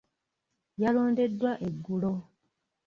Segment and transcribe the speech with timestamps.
[0.81, 2.13] Yalondeddwa eggulo.